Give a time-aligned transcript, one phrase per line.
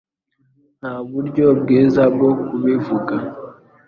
[0.79, 3.15] Nta buryo bwiza bwo kubivuga,